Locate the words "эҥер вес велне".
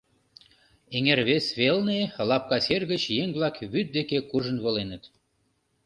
0.95-1.99